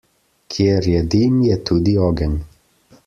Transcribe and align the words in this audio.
Kjer 0.53 0.87
je 0.93 1.03
dim, 1.15 1.35
je 1.49 1.59
tudi 1.71 1.95
ogenj. 2.07 2.39